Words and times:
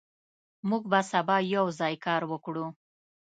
موږ 0.69 0.83
به 0.91 0.99
سبا 1.11 1.37
یوځای 1.55 1.95
کار 2.05 2.21
وکړو. 2.31 2.65